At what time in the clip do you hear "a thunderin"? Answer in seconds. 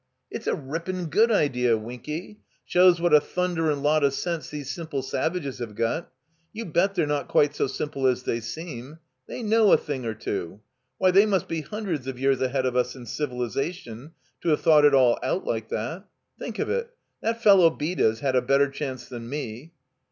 3.13-3.83